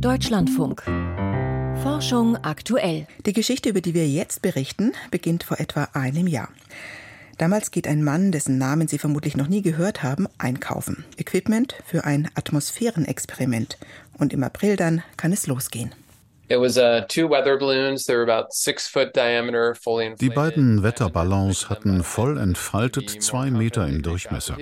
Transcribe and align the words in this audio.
Deutschlandfunk. 0.00 0.82
Forschung 1.82 2.36
aktuell. 2.36 3.06
Die 3.24 3.32
Geschichte, 3.32 3.70
über 3.70 3.80
die 3.80 3.94
wir 3.94 4.06
jetzt 4.06 4.42
berichten, 4.42 4.92
beginnt 5.10 5.42
vor 5.42 5.58
etwa 5.58 5.88
einem 5.94 6.26
Jahr. 6.26 6.48
Damals 7.38 7.70
geht 7.70 7.88
ein 7.88 8.04
Mann, 8.04 8.30
dessen 8.30 8.58
Namen 8.58 8.88
Sie 8.88 8.98
vermutlich 8.98 9.36
noch 9.36 9.48
nie 9.48 9.62
gehört 9.62 10.02
haben, 10.02 10.26
einkaufen. 10.36 11.06
Equipment 11.16 11.76
für 11.86 12.04
ein 12.04 12.28
Atmosphärenexperiment. 12.34 13.78
Und 14.18 14.34
im 14.34 14.42
April 14.44 14.76
dann 14.76 15.02
kann 15.16 15.32
es 15.32 15.46
losgehen. 15.46 15.94
Uh, 16.48 16.68
die 20.20 20.30
beiden 20.30 20.82
Wetterballons 20.82 21.70
hatten 21.70 22.04
voll 22.04 22.38
entfaltet 22.38 23.22
zwei 23.22 23.50
Meter 23.50 23.88
im 23.88 24.02
Durchmesser. 24.02 24.56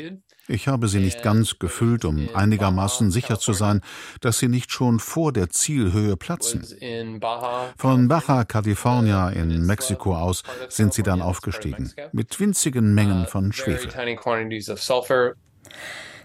Ich 0.47 0.69
habe 0.69 0.89
sie 0.89 1.01
nicht 1.01 1.23
ganz 1.23 1.59
gefüllt, 1.59 2.05
um 2.05 2.29
einigermaßen 2.35 3.11
sicher 3.11 3.39
zu 3.39 3.55
sein, 3.55 3.81
dass 4.21 4.39
sie 4.39 4.49
nicht 4.49 4.71
schon 4.71 5.01
vor 5.01 5.33
der 5.33 5.49
Zielhöhe 5.49 6.17
platzen. 6.17 6.67
Von 7.79 8.09
Baja 8.09 8.45
California 8.45 9.31
in 9.31 9.65
Mexiko 9.65 10.17
aus 10.17 10.43
sind 10.69 10.93
sie 10.93 11.03
dann 11.03 11.23
aufgestiegen, 11.23 11.93
mit 12.13 12.39
winzigen 12.39 12.95
Mengen 12.95 13.27
von 13.27 13.53
Schwefel. 13.53 13.91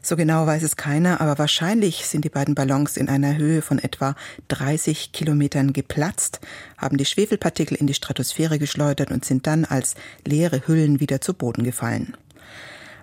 So 0.01 0.15
genau 0.15 0.45
weiß 0.47 0.63
es 0.63 0.75
keiner, 0.75 1.19
aber 1.21 1.37
wahrscheinlich 1.37 2.05
sind 2.05 2.23
die 2.23 2.29
beiden 2.29 2.55
Ballons 2.55 2.97
in 2.97 3.09
einer 3.09 3.37
Höhe 3.37 3.61
von 3.61 3.79
etwa 3.79 4.15
30 4.47 5.11
Kilometern 5.11 5.73
geplatzt, 5.73 6.39
haben 6.77 6.97
die 6.97 7.05
Schwefelpartikel 7.05 7.75
in 7.75 7.87
die 7.87 7.93
Stratosphäre 7.93 8.59
geschleudert 8.59 9.11
und 9.11 9.25
sind 9.25 9.45
dann 9.45 9.65
als 9.65 9.95
leere 10.25 10.67
Hüllen 10.67 10.99
wieder 10.99 11.21
zu 11.21 11.33
Boden 11.33 11.63
gefallen. 11.63 12.15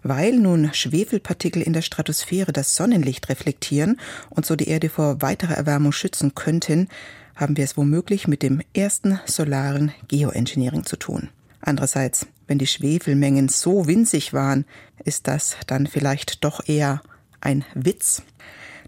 Weil 0.08 0.36
nun 0.36 0.72
Schwefelpartikel 0.72 1.60
in 1.60 1.72
der 1.72 1.82
Stratosphäre 1.82 2.52
das 2.52 2.76
Sonnenlicht 2.76 3.28
reflektieren 3.28 3.98
und 4.30 4.46
so 4.46 4.54
die 4.54 4.68
Erde 4.68 4.88
vor 4.88 5.20
weiterer 5.20 5.54
Erwärmung 5.54 5.90
schützen 5.90 6.36
könnten, 6.36 6.88
haben 7.34 7.56
wir 7.56 7.64
es 7.64 7.76
womöglich 7.76 8.28
mit 8.28 8.44
dem 8.44 8.62
ersten 8.72 9.18
solaren 9.26 9.92
Geoengineering 10.06 10.84
zu 10.84 10.94
tun. 10.94 11.30
Andererseits, 11.60 12.28
wenn 12.46 12.58
die 12.58 12.68
Schwefelmengen 12.68 13.48
so 13.48 13.88
winzig 13.88 14.32
waren, 14.32 14.64
ist 15.04 15.26
das 15.26 15.56
dann 15.66 15.88
vielleicht 15.88 16.44
doch 16.44 16.68
eher 16.68 17.02
ein 17.40 17.64
Witz. 17.74 18.22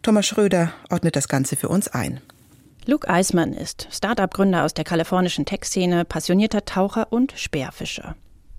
Thomas 0.03 0.25
Schröder 0.25 0.73
ordnet 0.89 1.17
das 1.17 1.27
Ganze 1.27 1.57
für 1.57 1.69
uns 1.69 1.89
ein. 1.89 2.21
Luke 2.87 3.09
Eismann 3.09 3.55
ist 3.55 3.89
Start-up-Gründer 3.91 4.63
aus 4.63 4.73
der 4.73 4.85
kalifornischen 4.85 5.47
Tech-Szene, 5.47 6.05
passionierter 6.05 6.65
Taucher 6.65 7.13
und 7.13 7.33
Speerfischer. 7.37 8.15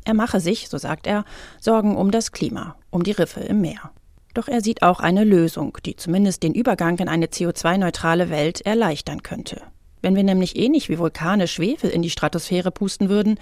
Er 0.06 0.14
mache 0.14 0.40
sich, 0.40 0.70
so 0.70 0.78
sagt 0.78 1.08
er, 1.08 1.26
Sorgen 1.60 1.96
um 1.96 2.12
das 2.12 2.32
Klima, 2.32 2.76
um 2.90 3.04
die 3.04 3.12
Riffe 3.12 3.42
im 3.42 3.62
Meer. 3.62 3.92
Doch 4.34 4.48
er 4.48 4.62
sieht 4.62 4.84
auch 4.84 5.00
eine 5.00 5.24
Lösung, 5.24 5.78
die 5.86 5.96
zumindest 5.96 6.44
den 6.44 6.54
Übergang 6.54 6.98
in 7.00 7.10
eine 7.10 7.28
CO2-neutrale 7.28 8.30
Welt 8.30 8.62
erleichtern 8.62 9.24
könnte. 9.24 9.62
Wenn 10.02 10.16
wir 10.16 10.24
nämlich 10.24 10.56
ähnlich 10.56 10.90
wie 10.90 11.00
Vulkane 11.00 11.48
Schwefel 11.48 11.90
in 11.90 12.02
die 12.02 12.10
Stratosphäre 12.10 12.72
pusten 12.72 13.10
würden, 13.10 13.40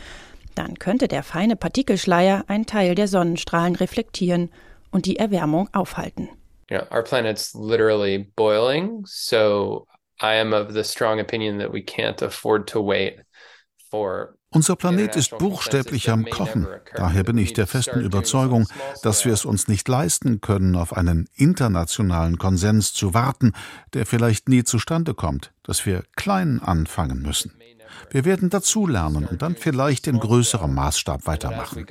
dann 0.56 0.80
könnte 0.80 1.08
der 1.08 1.24
feine 1.24 1.56
Partikelschleier 1.56 2.46
einen 2.48 2.66
Teil 2.66 2.96
der 2.96 3.08
Sonnenstrahlen 3.08 3.76
reflektieren 3.76 4.50
und 4.90 5.06
die 5.06 5.18
Erwärmung 5.18 5.70
aufhalten. 5.74 6.30
Yeah, 6.72 6.88
our 6.92 7.04
planet's 7.04 7.54
literally 7.54 8.30
boiling, 8.36 9.04
so 9.06 9.88
I 10.22 10.40
am 10.40 10.54
of 10.54 10.74
the 10.74 10.84
strong 10.84 11.20
opinion 11.20 11.60
that 11.60 11.72
we 11.72 11.82
can't 11.82 12.22
afford 12.22 12.68
to 12.70 12.82
wait 12.82 13.22
for 13.90 14.37
unser 14.58 14.76
Planet 14.76 15.16
ist 15.16 15.38
buchstäblich 15.38 16.10
am 16.10 16.26
Kochen. 16.26 16.66
Daher 16.96 17.24
bin 17.24 17.38
ich 17.38 17.54
der 17.54 17.68
festen 17.68 18.02
Überzeugung, 18.02 18.66
dass 19.04 19.24
wir 19.24 19.32
es 19.32 19.46
uns 19.46 19.68
nicht 19.68 19.88
leisten 19.88 20.42
können, 20.42 20.76
auf 20.76 20.98
einen 20.98 21.30
internationalen 21.36 22.40
Konsens 22.40 22.92
zu 22.92 23.14
warten, 23.14 23.54
der 23.94 24.08
vielleicht 24.08 24.50
nie 24.50 24.64
zustande 24.64 25.14
kommt, 25.14 25.54
dass 25.62 25.86
wir 25.86 26.02
klein 26.16 26.60
anfangen 26.60 27.22
müssen. 27.22 27.54
Wir 28.10 28.26
werden 28.26 28.50
dazulernen 28.50 29.28
und 29.28 29.44
dann 29.44 29.56
vielleicht 29.56 30.08
in 30.08 30.20
größerem 30.20 30.74
Maßstab 30.74 31.28
weitermachen. 31.28 31.86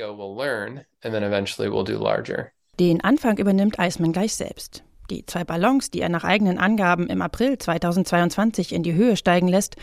Den 2.81 3.01
Anfang 3.01 3.39
übernimmt 3.39 3.79
Eismann 3.79 4.13
gleich 4.13 4.35
selbst. 4.35 4.83
Die 5.09 5.25
zwei 5.25 5.45
Ballons, 5.45 5.93
die 5.93 6.01
er 6.01 6.09
nach 6.09 6.25
eigenen 6.25 6.59
Angaben 6.59 7.07
im 7.07 7.23
April 7.23 7.59
2022 7.59 8.73
in 8.73 8.83
die 8.83 8.95
Höhe 8.95 9.17
steigen 9.17 9.47
lässt, 9.47 9.77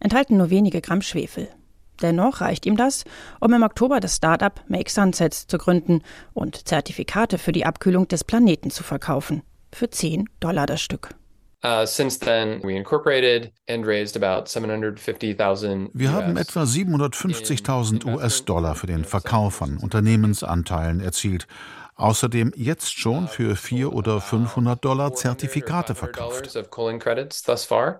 enthalten 0.00 0.38
nur 0.38 0.48
wenige 0.48 0.80
Gramm 0.80 1.02
Schwefel. 1.02 1.50
Dennoch 2.02 2.40
reicht 2.40 2.66
ihm 2.66 2.76
das, 2.76 3.04
um 3.40 3.52
im 3.52 3.62
Oktober 3.62 4.00
das 4.00 4.16
Startup 4.16 4.52
Make 4.68 4.90
Sunsets 4.90 5.46
zu 5.46 5.58
gründen 5.58 6.02
und 6.32 6.68
Zertifikate 6.68 7.38
für 7.38 7.52
die 7.52 7.66
Abkühlung 7.66 8.08
des 8.08 8.24
Planeten 8.24 8.70
zu 8.70 8.82
verkaufen. 8.82 9.42
Für 9.72 9.90
10 9.90 10.28
Dollar 10.40 10.66
das 10.66 10.80
Stück. 10.80 11.14
Uh, 11.62 11.84
Wir 15.92 16.12
haben 16.12 16.36
etwa 16.38 16.62
750.000 16.62 18.06
US-Dollar 18.06 18.74
für 18.74 18.86
den 18.86 19.04
Verkauf 19.04 19.54
von 19.56 19.76
Unternehmensanteilen 19.76 21.00
erzielt 21.00 21.46
außerdem 22.00 22.52
jetzt 22.56 22.98
schon 22.98 23.28
für 23.28 23.56
400 23.56 23.94
oder 23.94 24.20
500 24.20 24.84
Dollar 24.84 25.14
Zertifikate 25.14 25.94
verkauft. 25.94 26.50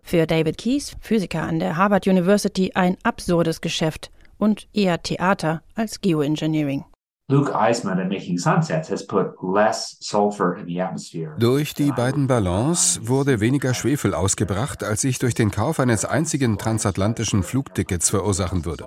Für 0.03 0.27
David 0.27 0.59
Keyes, 0.59 0.97
Physiker 1.00 1.43
an 1.43 1.59
der 1.59 1.77
Harvard 1.77 2.06
University, 2.06 2.72
ein 2.75 2.97
absurdes 3.03 3.60
Geschäft 3.60 4.10
und 4.39 4.69
eher 4.72 5.03
Theater 5.03 5.62
als 5.75 6.00
Geoengineering. 6.00 6.84
Luke 7.31 7.55
Eisman 7.55 8.09
Making 8.09 8.39
Sunsets 8.39 8.91
has 8.91 9.07
put 9.07 9.37
less 9.41 9.97
sulfur 10.01 10.57
in 10.57 10.67
the 10.67 10.81
atmosphere. 10.81 11.37
Durch 11.39 11.75
die 11.75 11.93
beiden 11.93 12.27
Ballons 12.27 12.99
wurde 13.05 13.39
weniger 13.39 13.73
Schwefel 13.73 14.15
ausgebracht, 14.15 14.83
als 14.83 15.05
ich 15.05 15.21
durch 15.21 15.35
den 15.35 15.53
Kauf 15.53 15.79
eines 15.79 16.05
einzigen 16.05 16.59
transatlantischen 16.59 17.45
Flugtickets 17.45 18.11
verursachen 18.11 18.65
würde. 18.65 18.85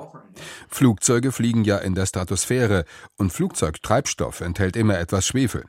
Flugzeuge 0.67 1.31
fliegen 1.31 1.63
ja 1.63 1.77
in 1.77 1.95
der 1.95 2.05
Stratosphäre 2.05 2.83
und 3.17 3.31
Flugzeugtreibstoff 3.31 4.41
enthält 4.41 4.75
immer 4.75 4.99
etwas 4.99 5.25
Schwefel. 5.25 5.63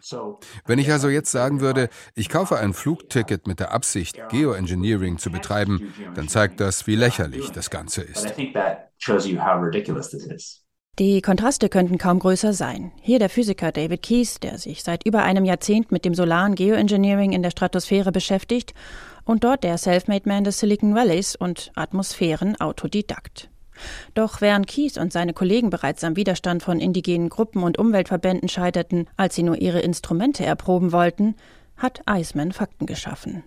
Wenn 0.67 0.81
ich 0.81 0.91
also 0.91 1.09
jetzt 1.09 1.31
sagen 1.31 1.61
würde, 1.61 1.89
ich 2.17 2.29
kaufe 2.29 2.59
ein 2.59 2.75
Flugticket 2.75 3.47
mit 3.47 3.61
der 3.61 3.71
Absicht, 3.73 4.21
Geoengineering 4.31 5.19
zu 5.19 5.31
betreiben, 5.31 5.95
dann 6.17 6.27
zeigt 6.29 6.59
das, 6.59 6.89
wie 6.89 6.97
lächerlich 6.97 7.53
das 7.53 7.71
Ganze 7.71 8.03
ist. 8.03 8.35
Die 11.01 11.21
Kontraste 11.23 11.69
könnten 11.69 11.99
kaum 11.99 12.21
größer 12.21 12.53
sein. 12.53 12.93
Hier 13.01 13.19
der 13.19 13.29
Physiker 13.29 13.73
David 13.73 14.03
Keyes, 14.03 14.39
der 14.39 14.59
sich 14.59 14.85
seit 14.85 15.05
über 15.05 15.25
einem 15.25 15.45
Jahrzehnt 15.45 15.91
mit 15.91 16.05
dem 16.05 16.15
solaren 16.15 16.55
Geoengineering 16.55 17.33
in 17.33 17.43
der 17.43 17.51
Stratosphäre 17.51 18.13
beschäftigt 18.13 18.75
und 19.25 19.43
dort 19.43 19.65
der 19.65 19.77
Selfmade 19.77 20.29
Man 20.29 20.45
des 20.45 20.61
Silicon 20.61 20.95
Valleys 20.95 21.35
und 21.35 21.73
Atmosphären-Autodidakt. 21.75 23.51
Doch 24.15 24.41
während 24.41 24.69
Keyes 24.69 24.97
und 24.97 25.13
seine 25.13 25.33
Kollegen 25.33 25.69
bereits 25.69 26.05
am 26.05 26.15
Widerstand 26.15 26.63
von 26.63 26.79
indigenen 26.79 27.29
Gruppen 27.29 27.65
und 27.65 27.77
Umweltverbänden 27.77 28.49
scheiterten, 28.49 29.09
als 29.17 29.35
sie 29.35 29.43
nur 29.43 29.61
ihre 29.61 29.81
Instrumente 29.81 30.45
erproben 30.45 30.93
wollten, 30.93 31.35
hat 31.77 32.03
Eisman 32.07 32.53
Fakten 32.53 32.87
geschaffen. 32.87 33.43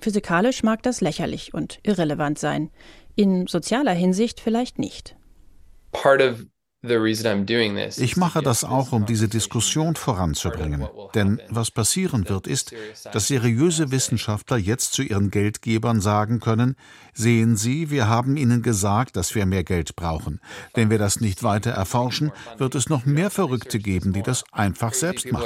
Physikalisch 0.00 0.64
mag 0.64 0.82
das 0.82 1.00
lächerlich 1.00 1.54
und 1.54 1.78
irrelevant 1.84 2.40
sein, 2.40 2.70
in 3.14 3.46
sozialer 3.46 3.92
Hinsicht 3.92 4.40
vielleicht 4.40 4.80
nicht. 4.80 5.14
Part 5.92 6.20
of 6.20 6.46
ich 6.82 8.16
mache 8.16 8.40
das 8.42 8.64
auch, 8.64 8.92
um 8.92 9.04
diese 9.04 9.28
Diskussion 9.28 9.96
voranzubringen. 9.96 10.88
Denn 11.14 11.40
was 11.50 11.70
passieren 11.70 12.26
wird, 12.28 12.46
ist, 12.46 12.72
dass 13.12 13.26
seriöse 13.26 13.90
Wissenschaftler 13.90 14.56
jetzt 14.56 14.94
zu 14.94 15.02
ihren 15.02 15.30
Geldgebern 15.30 16.00
sagen 16.00 16.40
können, 16.40 16.76
sehen 17.12 17.56
Sie, 17.56 17.90
wir 17.90 18.08
haben 18.08 18.38
Ihnen 18.38 18.62
gesagt, 18.62 19.16
dass 19.16 19.34
wir 19.34 19.44
mehr 19.44 19.64
Geld 19.64 19.94
brauchen. 19.94 20.40
Wenn 20.72 20.88
wir 20.88 20.98
das 20.98 21.20
nicht 21.20 21.42
weiter 21.42 21.72
erforschen, 21.72 22.32
wird 22.56 22.74
es 22.74 22.88
noch 22.88 23.04
mehr 23.04 23.28
Verrückte 23.28 23.78
geben, 23.78 24.14
die 24.14 24.22
das 24.22 24.44
einfach 24.50 24.94
selbst 24.94 25.30
machen. 25.30 25.44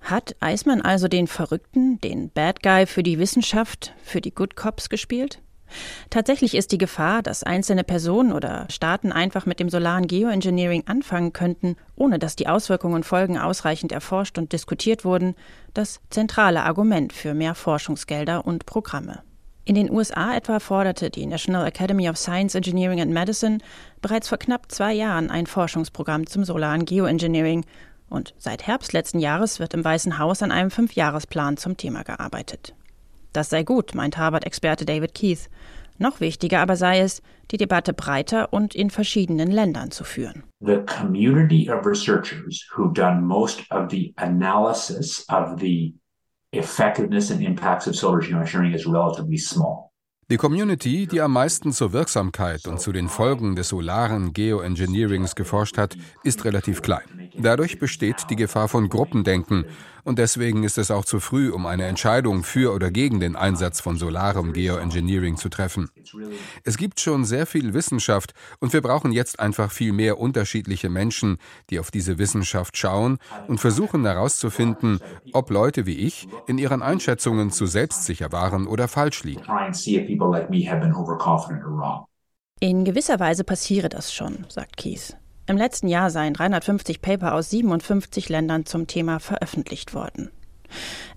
Hat 0.00 0.36
Eismann 0.38 0.82
also 0.82 1.08
den 1.08 1.26
Verrückten, 1.26 2.00
den 2.00 2.30
Bad 2.30 2.62
Guy 2.62 2.86
für 2.86 3.02
die 3.02 3.18
Wissenschaft, 3.18 3.94
für 4.04 4.20
die 4.20 4.34
Good 4.34 4.54
Cops 4.54 4.88
gespielt? 4.88 5.40
Tatsächlich 6.10 6.54
ist 6.54 6.72
die 6.72 6.78
Gefahr, 6.78 7.22
dass 7.22 7.42
einzelne 7.42 7.84
Personen 7.84 8.32
oder 8.32 8.66
Staaten 8.70 9.12
einfach 9.12 9.46
mit 9.46 9.60
dem 9.60 9.68
solaren 9.68 10.06
Geoengineering 10.06 10.84
anfangen 10.86 11.32
könnten, 11.32 11.76
ohne 11.96 12.18
dass 12.18 12.36
die 12.36 12.48
Auswirkungen 12.48 12.94
und 12.94 13.06
Folgen 13.06 13.38
ausreichend 13.38 13.92
erforscht 13.92 14.38
und 14.38 14.52
diskutiert 14.52 15.04
wurden, 15.04 15.34
das 15.72 16.00
zentrale 16.10 16.62
Argument 16.62 17.12
für 17.12 17.34
mehr 17.34 17.54
Forschungsgelder 17.54 18.46
und 18.46 18.66
Programme. 18.66 19.22
In 19.66 19.74
den 19.74 19.90
USA 19.90 20.36
etwa 20.36 20.60
forderte 20.60 21.08
die 21.08 21.24
National 21.24 21.66
Academy 21.66 22.10
of 22.10 22.18
Science, 22.18 22.54
Engineering 22.54 23.00
and 23.00 23.12
Medicine 23.12 23.58
bereits 24.02 24.28
vor 24.28 24.36
knapp 24.36 24.70
zwei 24.70 24.92
Jahren 24.92 25.30
ein 25.30 25.46
Forschungsprogramm 25.46 26.26
zum 26.26 26.44
solaren 26.44 26.84
Geoengineering 26.84 27.64
und 28.10 28.34
seit 28.36 28.66
Herbst 28.66 28.92
letzten 28.92 29.18
Jahres 29.20 29.60
wird 29.60 29.72
im 29.72 29.82
Weißen 29.82 30.18
Haus 30.18 30.42
an 30.42 30.52
einem 30.52 30.70
Fünfjahresplan 30.70 31.56
zum 31.56 31.78
Thema 31.78 32.02
gearbeitet. 32.02 32.74
Das 33.34 33.50
sei 33.50 33.64
gut, 33.64 33.94
meint 33.96 34.16
Harvard-Experte 34.16 34.86
David 34.86 35.12
Keith. 35.12 35.50
Noch 35.98 36.20
wichtiger 36.20 36.60
aber 36.60 36.76
sei 36.76 37.00
es, 37.00 37.20
die 37.50 37.56
Debatte 37.56 37.92
breiter 37.92 38.52
und 38.52 38.74
in 38.74 38.90
verschiedenen 38.90 39.50
Ländern 39.50 39.90
zu 39.90 40.04
führen. 40.04 40.44
The 40.60 40.78
community 40.86 41.68
of 41.68 41.84
researchers 41.84 42.64
who 42.76 42.88
done 42.88 43.20
most 43.20 43.60
of 43.70 43.90
the 43.90 44.14
analysis 44.16 45.26
of 45.28 45.58
the 45.60 45.94
effectiveness 46.52 47.30
and 47.30 47.42
impacts 47.42 47.88
of 47.88 47.96
solar 47.96 48.20
geoengineering 48.20 48.72
is 48.72 48.86
relatively 48.86 49.36
small. 49.36 49.90
Die 50.30 50.38
Community, 50.38 51.06
die 51.06 51.20
am 51.20 51.32
meisten 51.32 51.72
zur 51.72 51.92
Wirksamkeit 51.92 52.66
und 52.66 52.80
zu 52.80 52.92
den 52.92 53.08
Folgen 53.08 53.56
des 53.56 53.68
solaren 53.68 54.32
Geoengineerings 54.32 55.34
geforscht 55.34 55.76
hat, 55.76 55.98
ist 56.22 56.46
relativ 56.46 56.80
klein. 56.80 57.30
Dadurch 57.36 57.78
besteht 57.78 58.30
die 58.30 58.36
Gefahr 58.36 58.68
von 58.68 58.88
Gruppendenken 58.88 59.66
und 60.04 60.18
deswegen 60.18 60.62
ist 60.62 60.78
es 60.78 60.90
auch 60.90 61.04
zu 61.04 61.18
früh, 61.18 61.50
um 61.50 61.66
eine 61.66 61.86
Entscheidung 61.86 62.44
für 62.44 62.72
oder 62.72 62.90
gegen 62.90 63.20
den 63.20 63.36
Einsatz 63.36 63.80
von 63.80 63.96
solarem 63.96 64.52
Geoengineering 64.52 65.36
zu 65.36 65.48
treffen. 65.48 65.90
Es 66.62 66.76
gibt 66.76 67.00
schon 67.00 67.24
sehr 67.24 67.46
viel 67.46 67.74
Wissenschaft 67.74 68.34
und 68.60 68.72
wir 68.72 68.82
brauchen 68.82 69.12
jetzt 69.12 69.40
einfach 69.40 69.72
viel 69.72 69.92
mehr 69.92 70.18
unterschiedliche 70.18 70.90
Menschen, 70.90 71.38
die 71.70 71.78
auf 71.78 71.90
diese 71.90 72.18
Wissenschaft 72.18 72.76
schauen 72.76 73.18
und 73.48 73.58
versuchen 73.58 74.04
herauszufinden, 74.04 75.00
ob 75.32 75.50
Leute 75.50 75.86
wie 75.86 75.98
ich 75.98 76.28
in 76.46 76.58
ihren 76.58 76.82
Einschätzungen 76.82 77.50
zu 77.50 77.66
selbstsicher 77.66 78.30
waren 78.32 78.66
oder 78.66 78.88
falsch 78.88 79.24
liegen. 79.24 79.42
In 82.60 82.84
gewisser 82.84 83.20
Weise 83.20 83.44
passiere 83.44 83.88
das 83.88 84.12
schon, 84.14 84.46
sagt 84.48 84.76
Kies. 84.76 85.16
Im 85.46 85.56
letzten 85.58 85.88
Jahr 85.88 86.10
seien 86.10 86.32
350 86.32 87.02
Paper 87.02 87.34
aus 87.34 87.50
57 87.50 88.28
Ländern 88.28 88.64
zum 88.64 88.86
Thema 88.86 89.20
veröffentlicht 89.20 89.92
worden. 89.92 90.30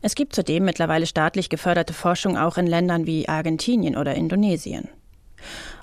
Es 0.02 0.16
gibt 0.16 0.36
zudem 0.36 0.66
mittlerweile 0.66 1.06
staatlich 1.06 1.50
geförderte 1.50 1.94
Forschung 1.94 2.38
auch 2.38 2.58
in 2.58 2.68
Ländern 2.68 3.08
wie 3.08 3.30
Argentinien 3.30 3.96
oder 3.96 4.16
Indonesien. 4.16 4.90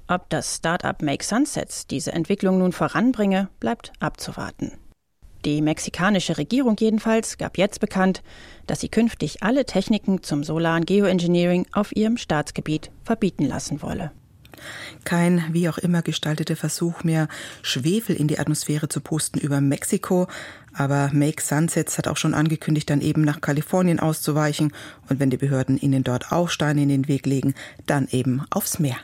Ob 0.06 0.28
das 0.28 0.56
Start-up 0.56 1.00
Make 1.00 1.24
Sunsets 1.24 1.86
diese 1.86 2.12
Entwicklung 2.12 2.58
nun 2.58 2.72
voranbringe, 2.72 3.48
bleibt 3.60 3.92
abzuwarten. 4.00 4.72
Die 5.46 5.62
mexikanische 5.62 6.38
Regierung 6.38 6.76
jedenfalls 6.78 7.38
gab 7.38 7.58
jetzt 7.58 7.80
bekannt, 7.80 8.22
dass 8.66 8.80
sie 8.80 8.88
künftig 8.88 9.42
alle 9.42 9.64
Techniken 9.64 10.22
zum 10.22 10.44
solaren 10.44 10.86
Geoengineering 10.86 11.66
auf 11.72 11.94
ihrem 11.96 12.16
Staatsgebiet 12.16 12.90
verbieten 13.02 13.44
lassen 13.44 13.82
wolle. 13.82 14.12
Kein 15.04 15.44
wie 15.52 15.68
auch 15.68 15.78
immer 15.78 16.02
gestalteter 16.02 16.56
Versuch 16.56 17.04
mehr, 17.04 17.28
Schwefel 17.62 18.16
in 18.16 18.28
die 18.28 18.38
Atmosphäre 18.38 18.88
zu 18.88 19.00
pusten 19.00 19.40
über 19.40 19.60
Mexiko. 19.60 20.28
Aber 20.72 21.10
Make 21.12 21.42
Sunsets 21.42 21.98
hat 21.98 22.08
auch 22.08 22.16
schon 22.16 22.34
angekündigt, 22.34 22.90
dann 22.90 23.00
eben 23.00 23.22
nach 23.22 23.40
Kalifornien 23.40 24.00
auszuweichen. 24.00 24.72
Und 25.08 25.20
wenn 25.20 25.30
die 25.30 25.36
Behörden 25.36 25.78
ihnen 25.78 26.04
dort 26.04 26.32
auch 26.32 26.48
Steine 26.48 26.82
in 26.82 26.88
den 26.88 27.08
Weg 27.08 27.26
legen, 27.26 27.54
dann 27.86 28.08
eben 28.10 28.42
aufs 28.50 28.78
Meer. 28.78 28.96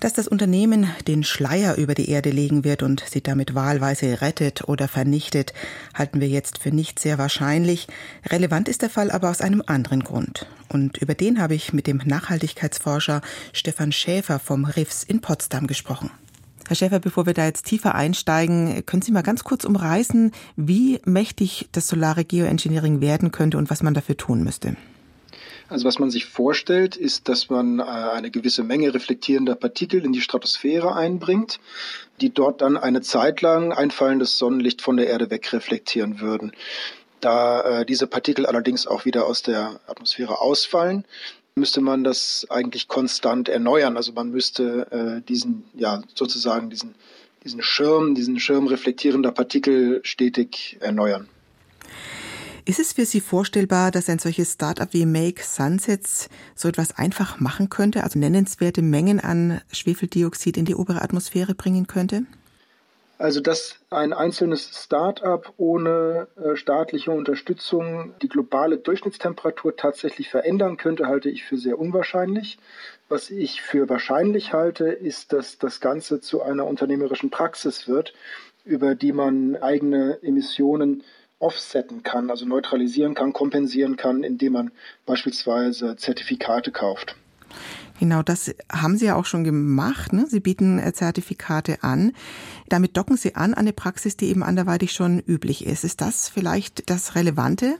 Dass 0.00 0.12
das 0.12 0.28
Unternehmen 0.28 0.90
den 1.06 1.24
Schleier 1.24 1.76
über 1.76 1.94
die 1.94 2.10
Erde 2.10 2.30
legen 2.30 2.64
wird 2.64 2.82
und 2.82 3.02
sie 3.08 3.22
damit 3.22 3.54
wahlweise 3.54 4.20
rettet 4.20 4.68
oder 4.68 4.88
vernichtet, 4.88 5.54
halten 5.94 6.20
wir 6.20 6.28
jetzt 6.28 6.58
für 6.58 6.70
nicht 6.70 6.98
sehr 6.98 7.16
wahrscheinlich. 7.16 7.88
Relevant 8.26 8.68
ist 8.68 8.82
der 8.82 8.90
Fall 8.90 9.10
aber 9.10 9.30
aus 9.30 9.40
einem 9.40 9.62
anderen 9.66 10.04
Grund. 10.04 10.46
Und 10.68 10.98
über 10.98 11.14
den 11.14 11.40
habe 11.40 11.54
ich 11.54 11.72
mit 11.72 11.86
dem 11.86 12.02
Nachhaltigkeitsforscher 12.04 13.22
Stefan 13.54 13.90
Schäfer 13.90 14.38
vom 14.38 14.66
RIFS 14.66 15.02
in 15.02 15.22
Potsdam 15.22 15.66
gesprochen. 15.66 16.10
Herr 16.68 16.76
Schäfer, 16.76 16.98
bevor 16.98 17.26
wir 17.26 17.34
da 17.34 17.46
jetzt 17.46 17.64
tiefer 17.64 17.94
einsteigen, 17.94 18.84
können 18.84 19.02
Sie 19.02 19.12
mal 19.12 19.22
ganz 19.22 19.44
kurz 19.44 19.64
umreißen, 19.64 20.32
wie 20.56 21.00
mächtig 21.04 21.68
das 21.72 21.88
solare 21.88 22.24
Geoengineering 22.24 23.00
werden 23.00 23.30
könnte 23.30 23.56
und 23.56 23.70
was 23.70 23.82
man 23.82 23.94
dafür 23.94 24.16
tun 24.16 24.42
müsste? 24.42 24.76
Also 25.68 25.84
was 25.84 25.98
man 25.98 26.10
sich 26.10 26.26
vorstellt, 26.26 26.96
ist, 26.96 27.28
dass 27.28 27.50
man 27.50 27.80
äh, 27.80 27.82
eine 27.82 28.30
gewisse 28.30 28.62
Menge 28.62 28.94
reflektierender 28.94 29.56
Partikel 29.56 30.04
in 30.04 30.12
die 30.12 30.20
Stratosphäre 30.20 30.94
einbringt, 30.94 31.58
die 32.20 32.32
dort 32.32 32.60
dann 32.60 32.76
eine 32.76 33.00
Zeit 33.00 33.42
lang 33.42 33.72
einfallendes 33.72 34.38
Sonnenlicht 34.38 34.80
von 34.80 34.96
der 34.96 35.08
Erde 35.08 35.30
wegreflektieren 35.30 36.20
würden. 36.20 36.52
Da 37.20 37.80
äh, 37.80 37.86
diese 37.86 38.06
Partikel 38.06 38.46
allerdings 38.46 38.86
auch 38.86 39.04
wieder 39.04 39.26
aus 39.26 39.42
der 39.42 39.80
Atmosphäre 39.88 40.40
ausfallen, 40.40 41.04
müsste 41.56 41.80
man 41.80 42.04
das 42.04 42.46
eigentlich 42.50 42.86
konstant 42.86 43.48
erneuern. 43.48 43.96
Also 43.96 44.12
man 44.12 44.30
müsste 44.30 44.86
äh, 44.92 45.26
diesen, 45.26 45.64
ja, 45.74 46.02
sozusagen 46.14 46.70
diesen, 46.70 46.94
diesen 47.42 47.62
Schirm, 47.62 48.14
diesen 48.14 48.38
Schirm 48.38 48.68
reflektierender 48.68 49.32
Partikel 49.32 50.00
stetig 50.04 50.76
erneuern. 50.80 51.28
Ist 52.68 52.80
es 52.80 52.94
für 52.94 53.04
Sie 53.04 53.20
vorstellbar, 53.20 53.92
dass 53.92 54.08
ein 54.08 54.18
solches 54.18 54.54
Startup 54.54 54.92
wie 54.92 55.06
Make 55.06 55.40
Sunsets 55.40 56.28
so 56.56 56.66
etwas 56.66 56.98
einfach 56.98 57.38
machen 57.38 57.70
könnte, 57.70 58.02
also 58.02 58.18
nennenswerte 58.18 58.82
Mengen 58.82 59.20
an 59.20 59.60
Schwefeldioxid 59.70 60.56
in 60.56 60.64
die 60.64 60.74
obere 60.74 61.00
Atmosphäre 61.00 61.54
bringen 61.54 61.86
könnte? 61.86 62.26
Also, 63.18 63.40
dass 63.40 63.76
ein 63.90 64.12
einzelnes 64.12 64.82
Start-up 64.84 65.54
ohne 65.56 66.26
äh, 66.36 66.56
staatliche 66.56 67.12
Unterstützung 67.12 68.14
die 68.20 68.28
globale 68.28 68.78
Durchschnittstemperatur 68.78 69.76
tatsächlich 69.76 70.28
verändern 70.28 70.76
könnte, 70.76 71.06
halte 71.06 71.30
ich 71.30 71.44
für 71.44 71.58
sehr 71.58 71.78
unwahrscheinlich. 71.78 72.58
Was 73.08 73.30
ich 73.30 73.62
für 73.62 73.88
wahrscheinlich 73.88 74.52
halte, 74.52 74.88
ist, 74.88 75.32
dass 75.32 75.58
das 75.58 75.80
Ganze 75.80 76.20
zu 76.20 76.42
einer 76.42 76.66
unternehmerischen 76.66 77.30
Praxis 77.30 77.86
wird, 77.86 78.12
über 78.64 78.96
die 78.96 79.12
man 79.12 79.54
eigene 79.54 80.18
Emissionen 80.22 81.04
offsetten 81.38 82.02
kann, 82.02 82.30
also 82.30 82.46
neutralisieren 82.46 83.14
kann, 83.14 83.32
kompensieren 83.32 83.96
kann, 83.96 84.22
indem 84.22 84.54
man 84.54 84.70
beispielsweise 85.04 85.96
Zertifikate 85.96 86.72
kauft. 86.72 87.16
Genau, 87.98 88.22
das 88.22 88.54
haben 88.70 88.98
Sie 88.98 89.06
ja 89.06 89.16
auch 89.16 89.24
schon 89.24 89.44
gemacht. 89.44 90.12
Ne? 90.12 90.26
Sie 90.28 90.40
bieten 90.40 90.78
äh, 90.78 90.92
Zertifikate 90.92 91.82
an. 91.82 92.12
Damit 92.68 92.96
docken 92.96 93.16
Sie 93.16 93.34
an 93.34 93.54
an 93.54 93.54
eine 93.54 93.72
Praxis, 93.72 94.16
die 94.16 94.28
eben 94.28 94.42
anderweitig 94.42 94.92
schon 94.92 95.20
üblich 95.20 95.64
ist. 95.64 95.84
Ist 95.84 96.00
das 96.00 96.28
vielleicht 96.28 96.90
das 96.90 97.14
Relevante? 97.14 97.78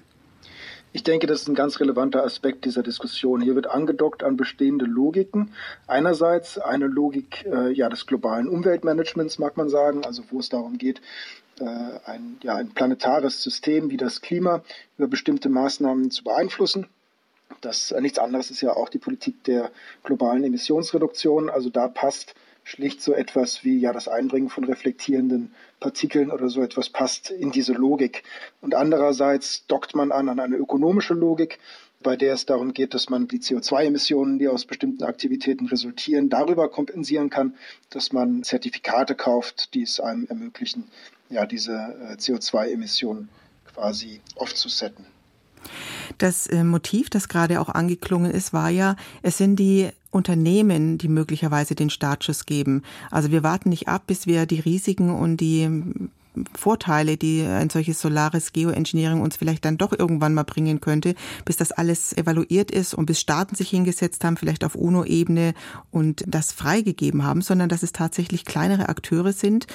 Ich 0.97 1.03
denke, 1.03 1.27
das 1.27 1.43
ist 1.43 1.49
ein 1.49 1.55
ganz 1.55 1.79
relevanter 1.79 2.25
Aspekt 2.25 2.65
dieser 2.65 2.83
Diskussion. 2.83 3.43
Hier 3.43 3.55
wird 3.55 3.67
angedockt 3.67 4.23
an 4.23 4.39
bestehende 4.39 4.87
Logiken. 4.87 5.53
Einerseits 5.87 6.57
eine 6.57 6.87
Logik 6.87 7.45
äh, 7.45 7.71
ja, 7.71 7.91
des 7.91 8.07
globalen 8.07 8.49
Umweltmanagements, 8.49 9.39
mag 9.39 9.59
man 9.59 9.69
sagen, 9.69 10.07
also 10.07 10.23
wo 10.31 10.39
es 10.39 10.49
darum 10.49 10.79
geht, 10.79 11.03
äh, 11.61 11.65
ein, 12.07 12.39
ja, 12.43 12.55
ein 12.55 12.71
planetares 12.71 13.43
System 13.43 13.91
wie 13.91 13.99
das 13.99 14.23
Klima 14.23 14.63
über 14.97 15.07
bestimmte 15.07 15.51
Maßnahmen 15.51 16.11
zu 16.11 16.25
beeinflussen. 16.25 16.87
Das 17.61 17.93
äh, 17.93 18.01
nichts 18.01 18.19
anderes 18.19 18.51
ist 18.51 18.63
ja 18.63 18.73
auch 18.73 18.89
die 18.89 18.99
Politik 18.99 19.45
der 19.45 19.73
globalen 20.03 20.45
Emissionsreduktion. 20.45 21.51
Also 21.51 21.69
da 21.69 21.89
passt 21.89 22.35
schlicht 22.67 23.01
so 23.01 23.13
etwas 23.13 23.63
wie 23.63 23.79
ja 23.79 23.93
das 23.93 24.09
Einbringen 24.09 24.49
von 24.49 24.65
reflektierenden 24.65 25.55
Partikeln 25.79 26.33
oder 26.33 26.49
so 26.49 26.63
etwas 26.63 26.91
passt 26.91 27.31
in 27.31 27.53
diese 27.53 27.73
Logik. 27.73 28.25
Und 28.61 28.75
andererseits 28.75 29.67
dockt 29.69 29.95
man 29.95 30.11
an 30.11 30.29
an 30.29 30.41
eine 30.41 30.57
ökonomische 30.57 31.15
Logik, 31.15 31.61
bei 32.03 32.17
der 32.17 32.35
es 32.35 32.45
darum 32.45 32.75
geht, 32.75 32.93
dass 32.93 33.09
man 33.09 33.29
die 33.29 33.39
CO2-Emissionen, 33.39 34.41
die 34.41 34.49
aus 34.49 34.65
bestimmten 34.65 35.05
Aktivitäten 35.05 35.67
resultieren, 35.67 36.29
darüber 36.29 36.69
kompensieren 36.69 37.31
kann, 37.31 37.55
dass 37.91 38.13
man 38.13 38.43
Zertifikate 38.43 39.15
kauft, 39.15 39.73
die 39.75 39.83
es 39.83 40.01
einem 40.01 40.27
ermöglichen, 40.27 40.89
ja, 41.31 41.47
diese 41.47 41.73
äh, 41.73 42.15
CO2-Emissionen 42.15 43.29
quasi 43.73 44.21
aufzusetzen. 44.35 45.07
Das 46.19 46.47
äh, 46.47 46.65
Motiv, 46.65 47.11
das 47.11 47.29
gerade 47.29 47.61
auch 47.61 47.69
angeklungen 47.69 48.31
ist, 48.31 48.53
war 48.53 48.71
ja, 48.71 48.97
es 49.23 49.39
sind 49.39 49.57
die 49.57 49.91
Unternehmen, 50.11 50.99
die 50.99 51.09
möglicherweise 51.09 51.75
den 51.75 51.91
Startschuss 51.91 52.47
geben. 52.47 52.83
Also 53.11 53.31
wir 53.31 53.43
warten 53.43 53.69
nicht 53.69 53.89
ab, 53.89 54.05
bis 54.07 54.27
wir 54.27 54.47
die 54.47 54.61
Risiken 54.61 55.11
und 55.11 55.37
die 55.39 55.83
Vorteile, 56.55 57.17
die 57.17 57.43
ein 57.43 57.71
solches 57.71 58.01
solares 58.01 58.53
Geoengineering 58.53 59.21
uns 59.21 59.37
vielleicht 59.37 59.65
dann 59.65 59.79
doch 59.79 59.93
irgendwann 59.93 60.35
mal 60.35 60.45
bringen 60.45 60.81
könnte, 60.81 61.15
bis 61.45 61.57
das 61.57 61.73
alles 61.73 62.17
evaluiert 62.17 62.71
ist 62.71 62.95
und 62.95 63.07
bis 63.07 63.21
Staaten 63.21 63.55
sich 63.55 63.71
hingesetzt 63.71 64.25
haben, 64.25 64.37
vielleicht 64.37 64.65
auf 64.65 64.75
UNO-Ebene 64.75 65.55
und 65.91 66.25
das 66.27 66.53
freigegeben 66.53 67.25
haben, 67.25 67.41
sondern 67.41 67.69
dass 67.69 67.83
es 67.83 67.93
tatsächlich 67.93 68.45
kleinere 68.45 68.89
Akteure 68.89 69.33
sind, 69.33 69.67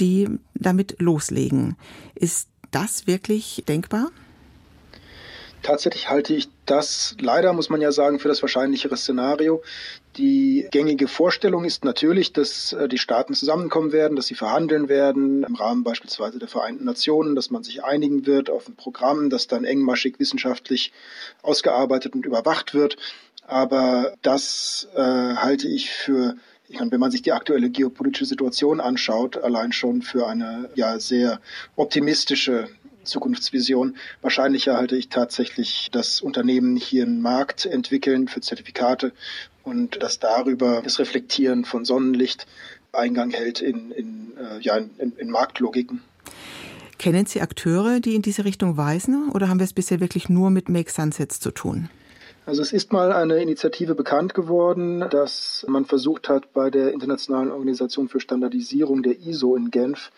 die 0.00 0.28
damit 0.54 0.96
loslegen. 0.98 1.76
Ist 2.14 2.48
das 2.70 3.06
wirklich 3.06 3.64
denkbar? 3.68 4.10
Tatsächlich 5.66 6.08
halte 6.08 6.32
ich 6.32 6.46
das 6.64 7.16
leider, 7.20 7.52
muss 7.52 7.70
man 7.70 7.80
ja 7.80 7.90
sagen, 7.90 8.20
für 8.20 8.28
das 8.28 8.40
wahrscheinlichere 8.40 8.96
Szenario. 8.96 9.64
Die 10.16 10.68
gängige 10.70 11.08
Vorstellung 11.08 11.64
ist 11.64 11.84
natürlich, 11.84 12.32
dass 12.32 12.72
äh, 12.72 12.86
die 12.86 12.98
Staaten 12.98 13.34
zusammenkommen 13.34 13.90
werden, 13.90 14.14
dass 14.14 14.28
sie 14.28 14.36
verhandeln 14.36 14.88
werden, 14.88 15.42
im 15.42 15.56
Rahmen 15.56 15.82
beispielsweise 15.82 16.38
der 16.38 16.46
Vereinten 16.46 16.84
Nationen, 16.84 17.34
dass 17.34 17.50
man 17.50 17.64
sich 17.64 17.82
einigen 17.82 18.26
wird 18.26 18.48
auf 18.48 18.68
ein 18.68 18.76
Programm, 18.76 19.28
das 19.28 19.48
dann 19.48 19.64
engmaschig 19.64 20.20
wissenschaftlich 20.20 20.92
ausgearbeitet 21.42 22.14
und 22.14 22.26
überwacht 22.26 22.72
wird. 22.72 22.96
Aber 23.48 24.14
das 24.22 24.86
äh, 24.94 25.00
halte 25.00 25.66
ich 25.66 25.90
für 25.90 26.36
ich 26.68 26.78
meine, 26.78 26.92
wenn 26.92 27.00
man 27.00 27.12
sich 27.12 27.22
die 27.22 27.32
aktuelle 27.32 27.70
geopolitische 27.70 28.26
Situation 28.26 28.80
anschaut, 28.80 29.36
allein 29.36 29.72
schon 29.72 30.02
für 30.02 30.26
eine 30.26 30.68
ja 30.74 30.98
sehr 31.00 31.40
optimistische 31.76 32.68
Zukunftsvision. 33.06 33.96
Wahrscheinlicher 34.22 34.76
halte 34.76 34.96
ich 34.96 35.08
tatsächlich, 35.08 35.88
dass 35.92 36.20
Unternehmen 36.20 36.76
hier 36.76 37.04
einen 37.04 37.22
Markt 37.22 37.66
entwickeln 37.66 38.28
für 38.28 38.40
Zertifikate 38.40 39.12
und 39.62 40.02
dass 40.02 40.18
darüber 40.18 40.82
das 40.82 40.98
Reflektieren 40.98 41.64
von 41.64 41.84
Sonnenlicht 41.84 42.46
Eingang 42.92 43.30
hält 43.30 43.60
in, 43.60 43.90
in, 43.90 44.32
äh, 44.36 44.60
ja, 44.60 44.76
in, 44.76 45.12
in 45.16 45.30
Marktlogiken. 45.30 46.02
Kennen 46.98 47.26
Sie 47.26 47.40
Akteure, 47.40 48.00
die 48.00 48.14
in 48.14 48.22
diese 48.22 48.44
Richtung 48.44 48.76
weisen, 48.76 49.30
oder 49.30 49.48
haben 49.48 49.60
wir 49.60 49.64
es 49.64 49.74
bisher 49.74 50.00
wirklich 50.00 50.28
nur 50.28 50.50
mit 50.50 50.68
Make 50.68 50.90
Sunsets 50.90 51.40
zu 51.40 51.50
tun? 51.50 51.90
Also 52.46 52.62
es 52.62 52.72
ist 52.72 52.92
mal 52.92 53.12
eine 53.12 53.42
Initiative 53.42 53.96
bekannt 53.96 54.32
geworden, 54.32 55.04
dass 55.10 55.66
man 55.68 55.84
versucht 55.84 56.28
hat, 56.28 56.52
bei 56.52 56.70
der 56.70 56.92
Internationalen 56.92 57.50
Organisation 57.50 58.08
für 58.08 58.20
Standardisierung 58.20 59.02
der 59.02 59.18
ISO 59.18 59.56
in 59.56 59.72
Genf 59.72 60.12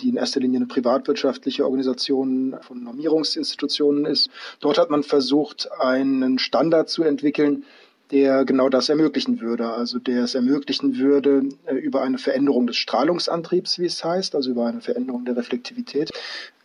die 0.00 0.08
in 0.08 0.16
erster 0.16 0.40
Linie 0.40 0.58
eine 0.58 0.66
privatwirtschaftliche 0.66 1.64
Organisation 1.64 2.56
von 2.60 2.82
Normierungsinstitutionen 2.82 4.04
ist. 4.06 4.28
Dort 4.60 4.78
hat 4.78 4.90
man 4.90 5.02
versucht, 5.02 5.68
einen 5.80 6.38
Standard 6.38 6.88
zu 6.88 7.02
entwickeln, 7.02 7.64
der 8.10 8.44
genau 8.44 8.68
das 8.68 8.88
ermöglichen 8.88 9.40
würde. 9.40 9.70
Also 9.70 9.98
der 9.98 10.24
es 10.24 10.34
ermöglichen 10.34 10.98
würde, 10.98 11.48
äh, 11.66 11.74
über 11.74 12.02
eine 12.02 12.18
Veränderung 12.18 12.66
des 12.66 12.76
Strahlungsantriebs, 12.76 13.78
wie 13.78 13.86
es 13.86 14.04
heißt, 14.04 14.34
also 14.34 14.50
über 14.50 14.66
eine 14.66 14.80
Veränderung 14.80 15.24
der 15.24 15.36
Reflektivität, 15.36 16.10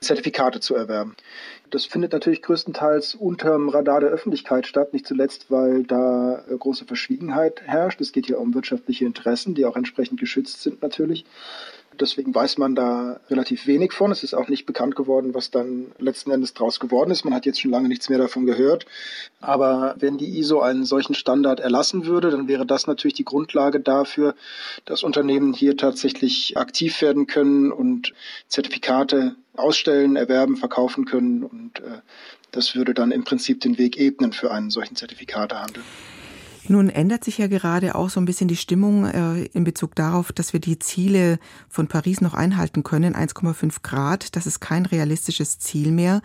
Zertifikate 0.02 0.60
zu 0.60 0.76
erwerben. 0.76 1.16
Das 1.72 1.86
findet 1.86 2.14
natürlich 2.14 2.42
größtenteils 2.42 3.16
unterm 3.16 3.70
Radar 3.70 4.02
der 4.02 4.10
Öffentlichkeit 4.10 4.68
statt, 4.68 4.94
nicht 4.94 5.08
zuletzt, 5.08 5.50
weil 5.50 5.84
da 5.84 6.44
äh, 6.50 6.58
große 6.58 6.86
Verschwiegenheit 6.86 7.62
herrscht. 7.62 8.02
Es 8.02 8.12
geht 8.12 8.26
hier 8.26 8.40
um 8.40 8.54
wirtschaftliche 8.54 9.06
Interessen, 9.06 9.56
die 9.56 9.66
auch 9.66 9.76
entsprechend 9.76 10.20
geschützt 10.20 10.62
sind 10.62 10.82
natürlich. 10.82 11.26
Deswegen 12.00 12.34
weiß 12.34 12.58
man 12.58 12.76
da 12.76 13.20
relativ 13.30 13.68
wenig 13.68 13.94
von. 13.94 14.12
Es 14.12 14.24
ist 14.24 14.34
auch 14.34 14.48
nicht 14.48 14.66
bekannt 14.66 14.96
geworden, 14.96 15.34
was 15.34 15.52
dann 15.52 15.92
letzten 16.00 16.32
Endes 16.32 16.54
draus 16.54 16.80
geworden 16.80 17.12
ist. 17.12 17.26
Man 17.26 17.34
hat 17.34 17.46
jetzt 17.46 17.62
schon 17.62 17.72
lange 17.72 17.88
nichts 17.88 18.10
mehr 18.10 18.18
davon 18.18 18.46
gehört. 18.46 18.86
Aber 19.42 19.96
wenn 20.00 20.18
die 20.18 20.40
ISO 20.40 20.62
einen 20.62 20.86
solchen 20.86 21.14
Standard 21.14 21.60
erlassen 21.60 22.06
würde, 22.06 22.32
dann 22.32 22.48
wäre 22.48 22.66
das 22.66 22.88
natürlich 22.88 23.16
die 23.16 23.26
Grundlage 23.26 23.80
dafür, 23.80 24.36
dass 24.86 25.04
Unternehmen 25.04 25.54
hier 25.54 25.78
tatsächlich 25.78 26.58
aktiv 26.58 27.02
werden 27.02 27.28
können 27.28 27.72
und 27.72 28.14
Zertifikate 28.48 29.36
ausstellen, 29.56 30.16
erwerben, 30.16 30.58
verkaufen 30.58 31.06
können. 31.06 31.44
Und 31.44 31.80
äh, 31.80 32.00
das 32.52 32.76
würde 32.76 32.94
dann 32.94 33.12
im 33.12 33.24
Prinzip 33.24 33.62
den 33.62 33.78
Weg 33.78 33.98
ebnen 33.98 34.34
für 34.34 34.52
einen 34.52 34.70
solchen 34.70 34.96
Zertifikatehandel. 34.96 35.84
Nun 36.70 36.90
ändert 36.90 37.24
sich 37.24 37.40
ja 37.40 37.48
gerade 37.48 37.96
auch 37.96 38.12
so 38.12 38.20
ein 38.20 38.26
bisschen 38.26 38.48
die 38.48 38.56
Stimmung 38.56 39.06
äh, 39.06 39.46
in 39.46 39.64
Bezug 39.64 39.96
darauf, 39.96 40.32
dass 40.32 40.54
wir 40.54 40.60
die 40.60 40.78
Ziele 40.78 41.40
von 41.68 41.88
Paris 41.88 42.22
noch 42.22 42.36
einhalten 42.36 42.84
können. 42.84 43.16
1,5 43.16 43.78
Grad, 43.82 44.36
das 44.36 44.46
ist 44.46 44.60
kein 44.60 44.86
realistisches 44.86 45.58
Ziel 45.58 45.92
mehr. 45.92 46.22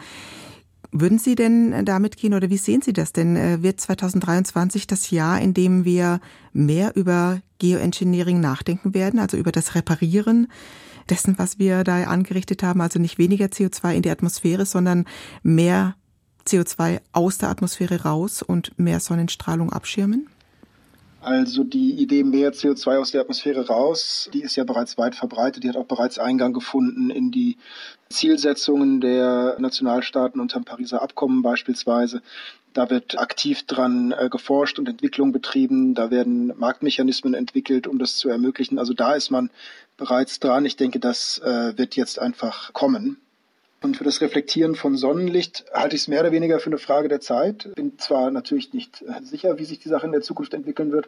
Würden 0.92 1.18
Sie 1.18 1.34
denn 1.34 1.84
damit 1.86 2.18
gehen 2.18 2.34
oder 2.34 2.50
wie 2.50 2.58
sehen 2.58 2.82
Sie 2.82 2.92
das 2.92 3.14
denn? 3.14 3.36
Äh, 3.36 3.62
wird 3.62 3.80
2023 3.80 4.86
das 4.86 5.10
Jahr, 5.10 5.40
in 5.40 5.54
dem 5.54 5.86
wir 5.86 6.20
mehr 6.52 6.94
über 6.94 7.40
Geoengineering 7.58 8.38
nachdenken 8.38 8.92
werden, 8.92 9.18
also 9.18 9.38
über 9.38 9.50
das 9.50 9.74
Reparieren 9.74 10.48
dessen, 11.08 11.38
was 11.38 11.58
wir 11.58 11.84
da 11.84 12.04
angerichtet 12.04 12.62
haben, 12.62 12.82
also 12.82 12.98
nicht 12.98 13.16
weniger 13.18 13.46
CO2 13.46 13.94
in 13.94 14.02
die 14.02 14.10
Atmosphäre, 14.10 14.66
sondern 14.66 15.06
mehr 15.42 15.96
CO2 16.46 17.00
aus 17.12 17.38
der 17.38 17.48
Atmosphäre 17.48 18.02
raus 18.02 18.42
und 18.42 18.78
mehr 18.78 19.00
Sonnenstrahlung 19.00 19.72
abschirmen? 19.72 20.28
Also 21.24 21.64
die 21.64 21.92
Idee 21.92 22.22
mehr 22.22 22.52
CO2 22.52 22.98
aus 22.98 23.10
der 23.10 23.22
Atmosphäre 23.22 23.66
raus, 23.66 24.28
die 24.34 24.42
ist 24.42 24.56
ja 24.56 24.64
bereits 24.64 24.98
weit 24.98 25.14
verbreitet. 25.14 25.64
Die 25.64 25.70
hat 25.70 25.76
auch 25.76 25.86
bereits 25.86 26.18
Eingang 26.18 26.52
gefunden 26.52 27.08
in 27.08 27.30
die 27.30 27.56
Zielsetzungen 28.10 29.00
der 29.00 29.56
Nationalstaaten 29.58 30.38
unter 30.38 30.60
dem 30.60 30.66
Pariser 30.66 31.00
Abkommen 31.00 31.40
beispielsweise. 31.40 32.20
Da 32.74 32.90
wird 32.90 33.18
aktiv 33.18 33.62
dran 33.66 34.12
äh, 34.12 34.28
geforscht 34.28 34.78
und 34.78 34.86
Entwicklung 34.86 35.32
betrieben. 35.32 35.94
Da 35.94 36.10
werden 36.10 36.52
Marktmechanismen 36.58 37.32
entwickelt, 37.32 37.86
um 37.86 37.98
das 37.98 38.16
zu 38.16 38.28
ermöglichen. 38.28 38.78
Also 38.78 38.92
da 38.92 39.14
ist 39.14 39.30
man 39.30 39.48
bereits 39.96 40.40
dran. 40.40 40.66
Ich 40.66 40.76
denke, 40.76 41.00
das 41.00 41.38
äh, 41.38 41.78
wird 41.78 41.96
jetzt 41.96 42.18
einfach 42.18 42.74
kommen. 42.74 43.16
Und 43.84 43.98
für 43.98 44.04
das 44.04 44.22
Reflektieren 44.22 44.76
von 44.76 44.96
Sonnenlicht 44.96 45.66
halte 45.74 45.94
ich 45.94 46.02
es 46.02 46.08
mehr 46.08 46.20
oder 46.20 46.32
weniger 46.32 46.58
für 46.58 46.70
eine 46.70 46.78
Frage 46.78 47.08
der 47.08 47.20
Zeit. 47.20 47.68
Bin 47.74 47.98
zwar 47.98 48.30
natürlich 48.30 48.72
nicht 48.72 49.02
äh, 49.02 49.22
sicher, 49.22 49.58
wie 49.58 49.66
sich 49.66 49.78
die 49.78 49.90
Sache 49.90 50.06
in 50.06 50.12
der 50.12 50.22
Zukunft 50.22 50.54
entwickeln 50.54 50.90
wird. 50.90 51.06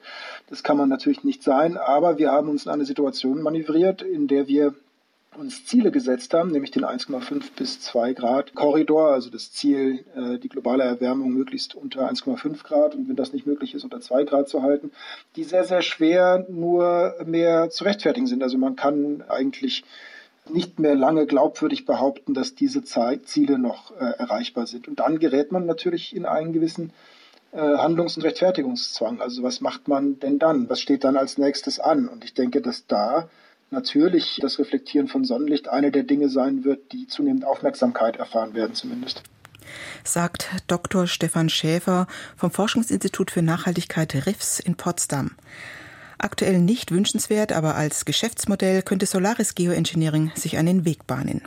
Das 0.51 0.63
kann 0.63 0.77
man 0.77 0.91
natürlich 0.91 1.25
nicht 1.25 1.43
sein. 1.43 1.79
Aber 1.79 2.19
wir 2.19 2.31
haben 2.33 2.51
uns 2.51 2.67
in 2.67 2.73
eine 2.73 2.85
Situation 2.85 3.41
manövriert, 3.41 4.03
in 4.03 4.29
der 4.29 4.47
wir 4.47 4.75
uns 5.39 5.65
Ziele 5.65 5.91
gesetzt 5.91 6.35
haben, 6.35 6.51
nämlich 6.51 6.71
den 6.71 6.85
1,5 6.85 7.45
bis 7.57 7.81
2 7.81 8.13
Grad 8.13 8.55
Korridor, 8.55 9.11
also 9.11 9.31
das 9.31 9.53
Ziel, 9.53 10.05
äh, 10.15 10.39
die 10.39 10.51
globale 10.51 10.85
Erwärmung 10.85 11.31
möglichst 11.31 11.75
unter 11.75 12.11
1,5 12.11 12.63
Grad 12.63 12.95
und 12.95 13.09
wenn 13.09 13.17
das 13.17 13.33
nicht 13.33 13.47
möglich 13.47 13.75
ist, 13.75 13.85
unter 13.85 14.01
2 14.01 14.25
Grad 14.25 14.51
zu 14.51 14.63
halten, 14.63 14.93
die 15.37 15.45
sehr, 15.45 15.65
sehr 15.65 15.81
schwer 15.81 16.45
nur 16.51 17.15
mehr 17.25 17.71
zu 17.71 17.85
rechtfertigen 17.85 18.27
sind. 18.27 18.43
Also 18.43 18.59
man 18.59 18.77
kann 18.77 19.25
eigentlich 19.29 19.85
nicht 20.51 20.79
mehr 20.79 20.95
lange 20.95 21.27
glaubwürdig 21.27 21.85
behaupten, 21.87 22.35
dass 22.35 22.55
diese 22.55 22.83
Ziele 22.85 23.59
noch 23.59 23.93
äh, 23.93 24.05
erreichbar 24.19 24.67
sind. 24.67 24.89
Und 24.89 25.01
dann 25.01 25.19
gerät 25.19 25.53
man 25.53 25.67
natürlich 25.67 26.15
in 26.15 26.27
einen 26.27 26.53
gewissen 26.53 26.93
äh, 27.53 27.59
Handlungs- 27.59 28.17
und 28.17 28.23
Rechtfertigungszwang. 28.25 29.21
Also 29.21 29.43
was 29.43 29.61
macht 29.61 29.89
man 29.89 30.19
denn 30.21 30.39
dann? 30.39 30.69
Was 30.69 30.81
steht 30.81 31.05
dann 31.05 31.17
als 31.17 31.39
nächstes 31.39 31.81
an? 31.81 32.09
Und 32.09 32.25
ich 32.25 32.35
denke, 32.35 32.61
dass 32.61 32.87
da 32.87 33.29
natürlich 33.71 34.39
das 34.41 34.59
Reflektieren 34.59 35.09
von 35.09 35.25
Sonnenlicht 35.25 35.69
eine 35.69 35.91
der 35.91 36.05
Dinge 36.05 36.29
sein 36.29 36.65
wird, 36.65 36.93
die 36.93 37.07
zunehmend 37.07 37.45
Aufmerksamkeit 37.45 38.17
erfahren 38.17 38.55
werden 38.55 38.75
zumindest 38.75 39.23
sagt 40.05 40.49
Dr. 40.67 41.07
Stefan 41.07 41.49
Schäfer 41.49 42.07
vom 42.37 42.51
Forschungsinstitut 42.51 43.31
für 43.31 43.43
Nachhaltigkeit 43.43 44.15
RIFS 44.27 44.61
in 44.61 44.77
Potsdam. 44.77 45.33
Aktuell 46.19 46.59
nicht 46.59 46.91
wünschenswert, 46.91 47.53
aber 47.53 47.75
als 47.75 48.05
Geschäftsmodell 48.05 48.83
könnte 48.83 49.07
Solaris 49.07 49.55
Geoengineering 49.55 50.33
sich 50.35 50.57
einen 50.57 50.85
Weg 50.85 51.07
bahnen. 51.07 51.43